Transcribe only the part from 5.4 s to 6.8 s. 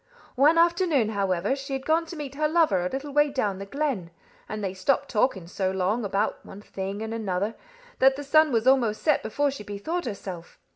so long, about one